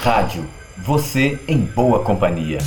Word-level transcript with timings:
Rádio, 0.00 0.48
você 0.76 1.38
em 1.48 1.60
boa 1.60 2.04
companhia. 2.04 2.58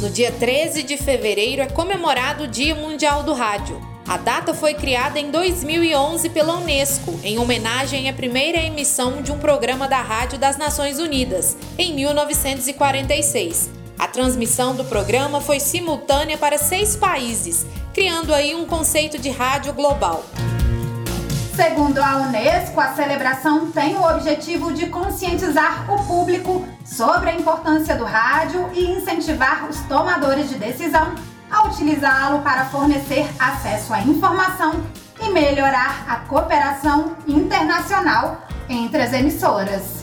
No 0.00 0.10
dia 0.10 0.32
13 0.32 0.82
de 0.82 0.96
fevereiro 0.96 1.60
é 1.60 1.66
comemorado 1.66 2.44
o 2.44 2.48
Dia 2.48 2.74
Mundial 2.74 3.22
do 3.22 3.34
Rádio. 3.34 3.80
A 4.06 4.16
data 4.16 4.54
foi 4.54 4.72
criada 4.72 5.20
em 5.20 5.30
2011 5.30 6.30
pela 6.30 6.56
Unesco, 6.56 7.20
em 7.22 7.38
homenagem 7.38 8.08
à 8.08 8.12
primeira 8.12 8.58
emissão 8.58 9.20
de 9.20 9.30
um 9.30 9.38
programa 9.38 9.86
da 9.86 10.00
Rádio 10.00 10.38
das 10.38 10.56
Nações 10.56 10.98
Unidas, 10.98 11.56
em 11.76 11.94
1946. 11.94 13.77
A 13.98 14.06
transmissão 14.06 14.76
do 14.76 14.84
programa 14.84 15.40
foi 15.40 15.58
simultânea 15.58 16.38
para 16.38 16.56
seis 16.56 16.94
países, 16.94 17.66
criando 17.92 18.32
aí 18.32 18.54
um 18.54 18.64
conceito 18.64 19.18
de 19.18 19.28
rádio 19.28 19.72
global. 19.72 20.24
Segundo 21.56 21.98
a 21.98 22.18
Unesco, 22.18 22.80
a 22.80 22.94
celebração 22.94 23.72
tem 23.72 23.96
o 23.96 24.08
objetivo 24.08 24.72
de 24.72 24.86
conscientizar 24.86 25.92
o 25.92 26.06
público 26.06 26.64
sobre 26.84 27.30
a 27.30 27.34
importância 27.34 27.96
do 27.96 28.04
rádio 28.04 28.70
e 28.72 28.84
incentivar 28.84 29.68
os 29.68 29.80
tomadores 29.88 30.48
de 30.48 30.54
decisão 30.54 31.16
a 31.50 31.66
utilizá-lo 31.66 32.42
para 32.42 32.66
fornecer 32.66 33.26
acesso 33.38 33.92
à 33.92 34.00
informação 34.02 34.80
e 35.20 35.30
melhorar 35.30 36.04
a 36.08 36.16
cooperação 36.28 37.16
internacional 37.26 38.46
entre 38.68 39.02
as 39.02 39.12
emissoras. 39.12 39.97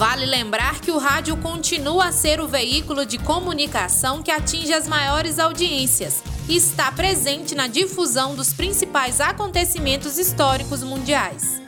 Vale 0.00 0.24
lembrar 0.24 0.80
que 0.80 0.90
o 0.90 0.96
rádio 0.96 1.36
continua 1.36 2.06
a 2.06 2.12
ser 2.12 2.40
o 2.40 2.48
veículo 2.48 3.04
de 3.04 3.18
comunicação 3.18 4.22
que 4.22 4.30
atinge 4.30 4.72
as 4.72 4.88
maiores 4.88 5.38
audiências 5.38 6.22
e 6.48 6.56
está 6.56 6.90
presente 6.90 7.54
na 7.54 7.66
difusão 7.66 8.34
dos 8.34 8.50
principais 8.50 9.20
acontecimentos 9.20 10.16
históricos 10.16 10.82
mundiais. 10.82 11.60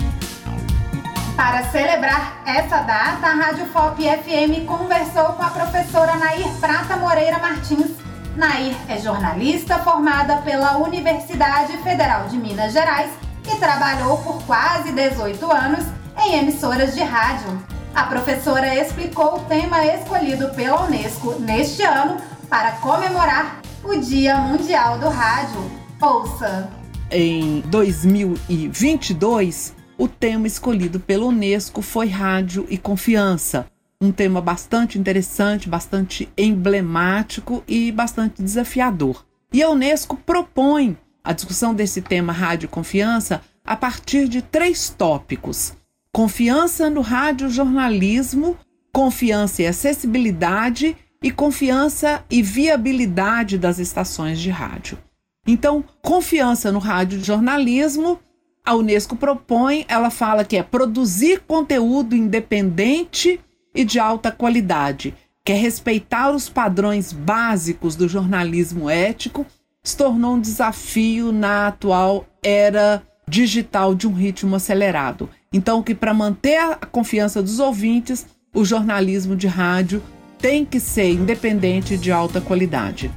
Para 1.36 1.70
celebrar 1.70 2.42
essa 2.46 2.80
data, 2.80 3.26
a 3.26 3.34
Rádio 3.34 3.66
FOP 3.66 4.02
FM 4.02 4.66
conversou 4.66 5.34
com 5.34 5.42
a 5.42 5.50
professora 5.50 6.16
Nair 6.16 6.48
Prata 6.58 6.96
Moreira 6.96 7.38
Martins. 7.38 7.90
Nair 8.34 8.74
é 8.88 8.98
jornalista 8.98 9.78
formada 9.80 10.38
pela 10.38 10.78
Universidade 10.78 11.76
Federal 11.82 12.28
de 12.28 12.38
Minas 12.38 12.72
Gerais 12.72 13.12
e 13.46 13.56
trabalhou 13.58 14.16
por 14.22 14.42
quase 14.44 14.90
18 14.90 15.52
anos 15.52 15.84
em 16.16 16.38
emissoras 16.38 16.94
de 16.94 17.02
rádio. 17.02 17.71
A 17.94 18.04
professora 18.04 18.74
explicou 18.74 19.36
o 19.36 19.40
tema 19.40 19.84
escolhido 19.84 20.48
pela 20.54 20.86
Unesco 20.86 21.38
neste 21.38 21.82
ano 21.82 22.16
para 22.48 22.72
comemorar 22.76 23.60
o 23.84 23.94
Dia 23.96 24.38
Mundial 24.38 24.98
do 24.98 25.10
Rádio. 25.10 25.60
Ouça! 26.00 26.70
Em 27.10 27.60
2022, 27.66 29.76
o 29.98 30.08
tema 30.08 30.46
escolhido 30.46 30.98
pela 30.98 31.26
Unesco 31.26 31.82
foi 31.82 32.08
Rádio 32.08 32.66
e 32.70 32.78
Confiança. 32.78 33.66
Um 34.00 34.10
tema 34.10 34.40
bastante 34.40 34.98
interessante, 34.98 35.68
bastante 35.68 36.32
emblemático 36.36 37.62
e 37.68 37.92
bastante 37.92 38.42
desafiador. 38.42 39.22
E 39.52 39.62
a 39.62 39.68
Unesco 39.68 40.16
propõe 40.16 40.96
a 41.22 41.34
discussão 41.34 41.74
desse 41.74 42.00
tema 42.00 42.32
Rádio 42.32 42.64
e 42.64 42.68
Confiança 42.68 43.42
a 43.62 43.76
partir 43.76 44.28
de 44.28 44.40
três 44.40 44.88
tópicos 44.88 45.74
confiança 46.12 46.90
no 46.90 47.00
radiojornalismo, 47.00 48.58
confiança 48.92 49.62
e 49.62 49.66
acessibilidade 49.66 50.94
e 51.22 51.30
confiança 51.30 52.22
e 52.30 52.42
viabilidade 52.42 53.56
das 53.56 53.78
estações 53.78 54.38
de 54.38 54.50
rádio. 54.50 54.98
Então, 55.46 55.82
confiança 56.02 56.70
no 56.70 56.78
radiojornalismo, 56.78 58.20
a 58.64 58.74
Unesco 58.74 59.16
propõe, 59.16 59.84
ela 59.88 60.10
fala 60.10 60.44
que 60.44 60.56
é 60.56 60.62
produzir 60.62 61.40
conteúdo 61.40 62.14
independente 62.14 63.40
e 63.74 63.84
de 63.84 63.98
alta 63.98 64.30
qualidade, 64.30 65.14
que 65.44 65.52
é 65.52 65.56
respeitar 65.56 66.30
os 66.30 66.48
padrões 66.48 67.12
básicos 67.12 67.96
do 67.96 68.06
jornalismo 68.06 68.88
ético, 68.88 69.46
se 69.82 69.96
tornou 69.96 70.34
um 70.34 70.40
desafio 70.40 71.32
na 71.32 71.68
atual 71.68 72.26
era 72.42 73.02
digital 73.26 73.94
de 73.94 74.06
um 74.06 74.12
ritmo 74.12 74.54
acelerado. 74.54 75.28
Então, 75.52 75.82
que 75.82 75.94
para 75.94 76.14
manter 76.14 76.58
a 76.58 76.76
confiança 76.76 77.42
dos 77.42 77.58
ouvintes, 77.58 78.26
o 78.54 78.64
jornalismo 78.64 79.36
de 79.36 79.46
rádio 79.46 80.02
tem 80.38 80.64
que 80.64 80.80
ser 80.80 81.10
independente 81.10 81.96
de 81.96 82.10
alta 82.10 82.40
qualidade. 82.40 83.10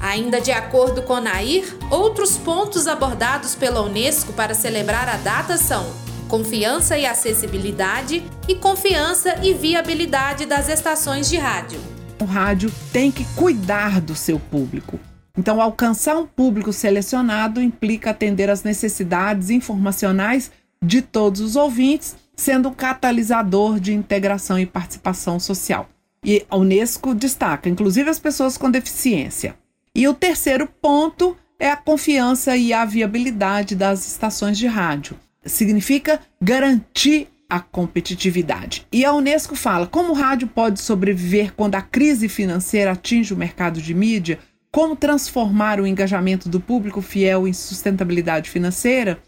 Ainda 0.00 0.40
de 0.40 0.52
acordo 0.52 1.02
com 1.02 1.20
Nair, 1.20 1.76
outros 1.90 2.36
pontos 2.36 2.86
abordados 2.86 3.54
pela 3.54 3.82
Unesco 3.82 4.32
para 4.32 4.54
celebrar 4.54 5.08
a 5.08 5.16
data 5.16 5.56
são 5.56 5.84
confiança 6.28 6.98
e 6.98 7.06
acessibilidade 7.06 8.22
e 8.48 8.54
confiança 8.54 9.36
e 9.42 9.54
viabilidade 9.54 10.46
das 10.46 10.68
estações 10.68 11.28
de 11.28 11.36
rádio. 11.36 11.78
O 12.20 12.24
rádio 12.24 12.72
tem 12.92 13.10
que 13.10 13.24
cuidar 13.34 14.00
do 14.00 14.14
seu 14.14 14.38
público. 14.38 14.98
Então, 15.36 15.60
alcançar 15.60 16.16
um 16.16 16.26
público 16.26 16.72
selecionado 16.72 17.60
implica 17.60 18.10
atender 18.10 18.48
às 18.48 18.62
necessidades 18.62 19.50
informacionais 19.50 20.50
de 20.84 21.02
todos 21.02 21.40
os 21.40 21.56
ouvintes, 21.56 22.16
sendo 22.36 22.68
um 22.68 22.74
catalisador 22.74 23.80
de 23.80 23.92
integração 23.92 24.58
e 24.58 24.66
participação 24.66 25.40
social. 25.40 25.88
E 26.24 26.44
a 26.48 26.56
Unesco 26.56 27.14
destaca, 27.14 27.68
inclusive, 27.68 28.08
as 28.08 28.18
pessoas 28.18 28.56
com 28.56 28.70
deficiência. 28.70 29.56
E 29.94 30.08
o 30.08 30.14
terceiro 30.14 30.66
ponto 30.66 31.36
é 31.58 31.70
a 31.70 31.76
confiança 31.76 32.56
e 32.56 32.72
a 32.72 32.84
viabilidade 32.84 33.76
das 33.76 34.06
estações 34.06 34.58
de 34.58 34.66
rádio. 34.66 35.16
Significa 35.44 36.20
garantir 36.40 37.28
a 37.48 37.60
competitividade. 37.60 38.86
E 38.90 39.04
a 39.04 39.12
Unesco 39.12 39.54
fala 39.54 39.86
como 39.86 40.12
o 40.12 40.14
rádio 40.14 40.48
pode 40.48 40.80
sobreviver 40.80 41.52
quando 41.54 41.74
a 41.76 41.82
crise 41.82 42.28
financeira 42.28 42.92
atinge 42.92 43.32
o 43.32 43.36
mercado 43.36 43.80
de 43.80 43.94
mídia, 43.94 44.38
como 44.72 44.96
transformar 44.96 45.78
o 45.78 45.86
engajamento 45.86 46.48
do 46.48 46.58
público 46.58 47.00
fiel 47.00 47.46
em 47.46 47.52
sustentabilidade 47.52 48.50
financeira. 48.50 49.18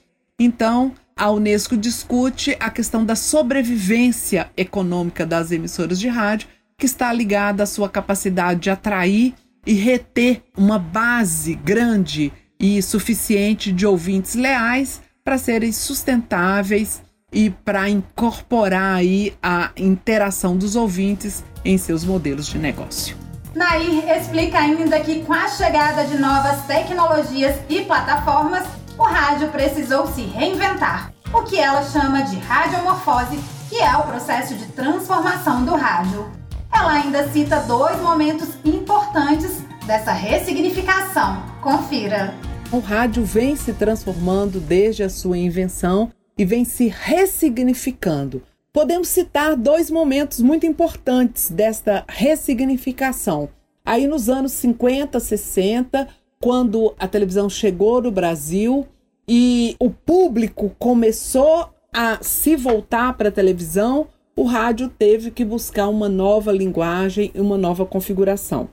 Então, 0.40 0.92
a 1.18 1.30
Unesco 1.30 1.78
discute 1.78 2.54
a 2.60 2.68
questão 2.68 3.02
da 3.02 3.16
sobrevivência 3.16 4.50
econômica 4.54 5.24
das 5.24 5.50
emissoras 5.50 5.98
de 5.98 6.08
rádio, 6.08 6.48
que 6.76 6.84
está 6.84 7.10
ligada 7.10 7.62
à 7.62 7.66
sua 7.66 7.88
capacidade 7.88 8.60
de 8.60 8.70
atrair 8.70 9.34
e 9.64 9.72
reter 9.72 10.42
uma 10.54 10.78
base 10.78 11.54
grande 11.54 12.30
e 12.60 12.82
suficiente 12.82 13.72
de 13.72 13.86
ouvintes 13.86 14.34
leais 14.34 15.00
para 15.24 15.38
serem 15.38 15.72
sustentáveis 15.72 17.02
e 17.32 17.48
para 17.48 17.88
incorporar 17.88 18.96
aí 18.96 19.32
a 19.42 19.70
interação 19.74 20.56
dos 20.56 20.76
ouvintes 20.76 21.42
em 21.64 21.78
seus 21.78 22.04
modelos 22.04 22.46
de 22.46 22.58
negócio. 22.58 23.16
Nair 23.54 24.04
explica 24.10 24.58
ainda 24.58 25.00
que 25.00 25.24
com 25.24 25.32
a 25.32 25.48
chegada 25.48 26.04
de 26.04 26.18
novas 26.18 26.66
tecnologias 26.66 27.56
e 27.70 27.80
plataformas, 27.82 28.66
o 28.98 29.02
rádio 29.02 29.48
precisou 29.48 30.06
se 30.06 30.22
reinventar, 30.22 31.12
o 31.32 31.42
que 31.42 31.58
ela 31.58 31.82
chama 31.82 32.22
de 32.22 32.36
radiomorfose, 32.36 33.38
que 33.68 33.76
é 33.76 33.96
o 33.96 34.04
processo 34.04 34.54
de 34.54 34.66
transformação 34.68 35.64
do 35.64 35.74
rádio. 35.74 36.30
Ela 36.72 36.92
ainda 36.92 37.28
cita 37.28 37.60
dois 37.60 38.00
momentos 38.00 38.48
importantes 38.64 39.60
dessa 39.86 40.12
ressignificação. 40.12 41.42
Confira. 41.60 42.34
O 42.72 42.78
rádio 42.78 43.24
vem 43.24 43.54
se 43.54 43.72
transformando 43.72 44.58
desde 44.60 45.02
a 45.02 45.08
sua 45.08 45.38
invenção 45.38 46.10
e 46.36 46.44
vem 46.44 46.64
se 46.64 46.88
ressignificando. 46.88 48.42
Podemos 48.72 49.08
citar 49.08 49.56
dois 49.56 49.90
momentos 49.90 50.40
muito 50.40 50.66
importantes 50.66 51.50
desta 51.50 52.04
ressignificação. 52.08 53.48
Aí 53.84 54.06
nos 54.06 54.28
anos 54.28 54.52
50, 54.52 55.18
60, 55.20 56.08
quando 56.40 56.94
a 56.98 57.08
televisão 57.08 57.48
chegou 57.48 58.00
no 58.00 58.10
Brasil 58.10 58.86
e 59.28 59.74
o 59.78 59.90
público 59.90 60.74
começou 60.78 61.70
a 61.92 62.18
se 62.22 62.56
voltar 62.56 63.16
para 63.16 63.28
a 63.28 63.32
televisão, 63.32 64.06
o 64.36 64.44
rádio 64.44 64.88
teve 64.88 65.30
que 65.30 65.44
buscar 65.44 65.88
uma 65.88 66.08
nova 66.08 66.52
linguagem 66.52 67.30
e 67.34 67.40
uma 67.40 67.56
nova 67.56 67.86
configuração. 67.86 68.68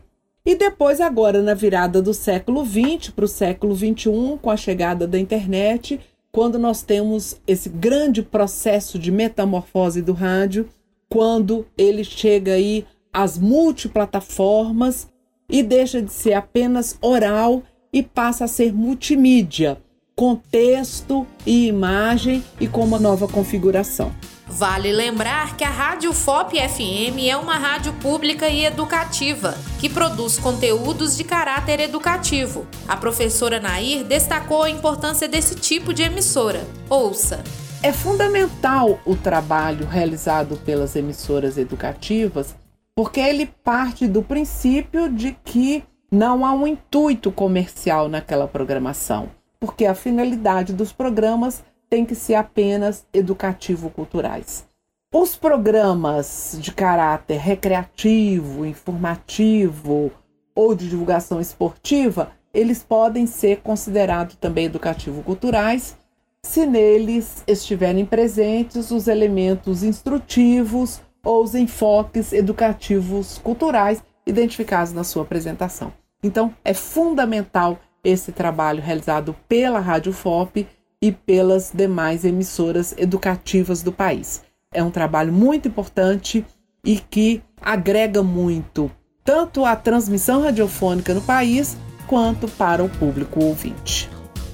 E 0.45 0.55
depois, 0.55 0.99
agora, 0.99 1.41
na 1.41 1.53
virada 1.53 2.01
do 2.01 2.13
século 2.13 2.65
XX 2.65 3.11
para 3.11 3.23
o 3.23 3.29
século 3.29 3.73
XXI, 3.73 4.37
com 4.41 4.49
a 4.49 4.57
chegada 4.57 5.07
da 5.07 5.17
internet, 5.17 6.01
quando 6.33 6.59
nós 6.59 6.81
temos 6.81 7.37
esse 7.47 7.69
grande 7.69 8.21
processo 8.21 8.99
de 8.99 9.09
metamorfose 9.09 10.01
do 10.01 10.11
rádio, 10.11 10.67
quando 11.07 11.65
ele 11.77 12.03
chega 12.03 12.53
aí 12.53 12.85
às 13.13 13.37
multiplataformas 13.37 15.07
e 15.53 15.61
deixa 15.61 16.01
de 16.01 16.11
ser 16.11 16.33
apenas 16.33 16.97
oral 16.99 17.61
e 17.93 18.01
passa 18.01 18.45
a 18.45 18.47
ser 18.47 18.73
multimídia, 18.73 19.77
com 20.15 20.35
texto 20.35 21.27
e 21.45 21.67
imagem 21.67 22.43
e 22.59 22.67
com 22.67 22.83
uma 22.83 22.97
nova 22.97 23.27
configuração. 23.27 24.11
Vale 24.47 24.91
lembrar 24.91 25.55
que 25.55 25.63
a 25.63 25.69
Rádio 25.69 26.11
FOP 26.11 26.57
FM 26.57 27.29
é 27.29 27.37
uma 27.37 27.55
rádio 27.55 27.93
pública 27.93 28.49
e 28.49 28.65
educativa, 28.65 29.55
que 29.79 29.87
produz 29.87 30.39
conteúdos 30.39 31.15
de 31.15 31.23
caráter 31.23 31.79
educativo. 31.79 32.65
A 32.87 32.97
professora 32.97 33.59
Nair 33.59 34.03
destacou 34.03 34.63
a 34.63 34.71
importância 34.71 35.27
desse 35.27 35.53
tipo 35.53 35.93
de 35.93 36.01
emissora. 36.01 36.65
Ouça! 36.89 37.43
É 37.83 37.91
fundamental 37.91 38.99
o 39.05 39.15
trabalho 39.15 39.85
realizado 39.85 40.55
pelas 40.57 40.95
emissoras 40.95 41.57
educativas, 41.57 42.55
porque 42.95 43.19
ele 43.19 43.47
parte 43.63 44.07
do 44.07 44.21
princípio 44.21 45.09
de 45.09 45.35
que 45.43 45.83
não 46.11 46.45
há 46.45 46.51
um 46.51 46.67
intuito 46.67 47.31
comercial 47.31 48.07
naquela 48.07 48.47
programação, 48.47 49.31
porque 49.59 49.85
a 49.85 49.95
finalidade 49.95 50.73
dos 50.73 50.93
programas 50.93 51.63
tem 51.89 52.05
que 52.05 52.15
ser 52.15 52.35
apenas 52.35 53.05
educativo-culturais. 53.13 54.67
Os 55.11 55.35
programas 55.35 56.57
de 56.59 56.71
caráter 56.71 57.37
recreativo, 57.37 58.65
informativo 58.65 60.11
ou 60.55 60.75
de 60.75 60.89
divulgação 60.89 61.39
esportiva, 61.39 62.31
eles 62.53 62.83
podem 62.83 63.25
ser 63.25 63.61
considerados 63.61 64.35
também 64.35 64.65
educativo-culturais 64.65 65.97
se 66.45 66.65
neles 66.65 67.43
estiverem 67.47 68.05
presentes 68.05 68.91
os 68.91 69.07
elementos 69.07 69.81
instrutivos 69.81 71.01
ou 71.25 71.43
os 71.43 71.55
enfoques 71.55 72.33
educativos 72.33 73.39
culturais 73.43 74.03
identificados 74.25 74.93
na 74.93 75.03
sua 75.03 75.23
apresentação. 75.23 75.93
Então, 76.23 76.53
é 76.63 76.73
fundamental 76.73 77.79
esse 78.03 78.31
trabalho 78.31 78.81
realizado 78.81 79.35
pela 79.47 79.79
Rádio 79.79 80.13
FOP 80.13 80.67
e 81.01 81.11
pelas 81.11 81.71
demais 81.73 82.23
emissoras 82.23 82.93
educativas 82.97 83.81
do 83.81 83.91
país. 83.91 84.43
É 84.73 84.83
um 84.83 84.91
trabalho 84.91 85.31
muito 85.31 85.67
importante 85.67 86.45
e 86.83 86.97
que 86.97 87.41
agrega 87.61 88.21
muito 88.23 88.91
tanto 89.23 89.63
à 89.63 89.75
transmissão 89.75 90.41
radiofônica 90.41 91.13
no 91.13 91.21
país 91.21 91.77
quanto 92.07 92.47
para 92.47 92.83
o 92.83 92.89
público 92.89 93.43
ouvinte. 93.43 94.12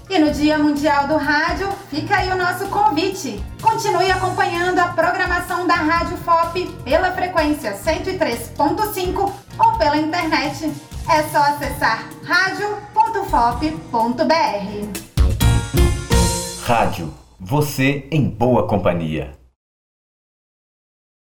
E 0.09 0.17
no 0.17 0.31
Dia 0.31 0.57
Mundial 0.57 1.07
do 1.07 1.17
Rádio, 1.17 1.69
fica 1.91 2.17
aí 2.17 2.31
o 2.31 2.35
nosso 2.35 2.65
convite. 2.69 3.39
Continue 3.61 4.09
acompanhando 4.09 4.79
a 4.79 4.87
programação 4.87 5.67
da 5.67 5.75
Rádio 5.75 6.17
FOP 6.17 6.65
pela 6.83 7.11
frequência 7.11 7.73
103.5 7.77 9.31
ou 9.59 9.77
pela 9.77 9.97
internet. 9.97 10.73
É 11.07 11.21
só 11.29 11.37
acessar 11.37 12.09
radio.fop.br. 12.23 13.59
Rádio, 16.65 17.13
você 17.39 18.07
em 18.11 18.27
boa 18.27 18.67
companhia. 18.67 19.38